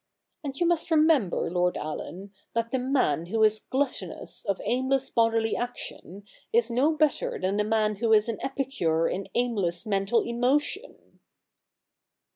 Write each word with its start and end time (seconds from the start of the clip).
And 0.43 0.59
you 0.59 0.65
must 0.65 0.89
remember, 0.89 1.47
Lord 1.51 1.77
Allen, 1.77 2.33
that 2.55 2.71
the 2.71 2.79
man 2.79 3.27
who 3.27 3.43
is 3.43 3.59
gluttonous 3.59 4.43
of 4.45 4.59
aimless 4.63 5.11
bodily 5.11 5.55
action 5.55 6.23
is 6.51 6.71
no 6.71 6.97
better 6.97 7.37
than 7.39 7.57
the 7.57 7.63
man 7.63 7.97
who 7.97 8.11
is 8.11 8.27
an 8.27 8.39
epicure 8.43 9.07
in 9.07 9.27
aimless 9.35 9.85
mental 9.85 10.21
emotion.' 10.23 11.19